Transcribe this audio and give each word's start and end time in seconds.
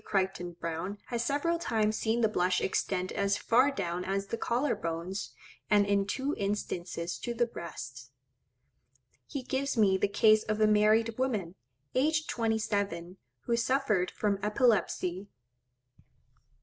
Crichton 0.03 0.53
Browne 0.53 0.97
has 1.09 1.23
several 1.23 1.59
times 1.59 1.95
seen 1.95 2.21
the 2.21 2.27
blush 2.27 2.59
extend 2.59 3.11
as 3.11 3.37
far 3.37 3.69
down 3.69 4.03
as 4.03 4.25
the 4.25 4.35
collar 4.35 4.73
bones, 4.73 5.31
and 5.69 5.85
in 5.85 6.07
two 6.07 6.33
instances 6.39 7.19
to 7.19 7.35
the 7.35 7.45
breasts. 7.45 8.09
He 9.27 9.43
gives 9.43 9.77
me 9.77 9.99
the 9.99 10.07
case 10.07 10.41
of 10.41 10.59
a 10.59 10.65
married 10.65 11.19
woman, 11.19 11.53
aged 11.93 12.27
twenty 12.27 12.57
seven, 12.57 13.17
who 13.41 13.55
suffered 13.55 14.09
from 14.09 14.39
epilepsy. 14.41 15.27